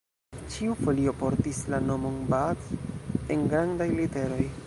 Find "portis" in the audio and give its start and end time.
1.19-1.59